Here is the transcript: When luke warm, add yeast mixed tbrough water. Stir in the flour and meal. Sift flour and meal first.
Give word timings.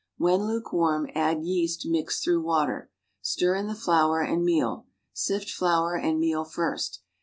When 0.17 0.47
luke 0.47 0.73
warm, 0.73 1.11
add 1.13 1.43
yeast 1.43 1.85
mixed 1.85 2.25
tbrough 2.25 2.41
water. 2.43 2.89
Stir 3.21 3.53
in 3.53 3.67
the 3.67 3.75
flour 3.75 4.19
and 4.21 4.43
meal. 4.43 4.87
Sift 5.13 5.51
flour 5.51 5.95
and 5.95 6.19
meal 6.19 6.43
first. 6.43 7.03